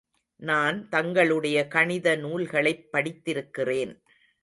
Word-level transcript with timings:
நான் 0.35 0.89
தங்களுடைய 0.89 1.67
கணித 1.67 2.15
நூல்களைப் 2.15 2.89
படித்திருக்கிறேன். 2.93 4.01